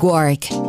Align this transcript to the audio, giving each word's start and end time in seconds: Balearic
Balearic 0.00 0.59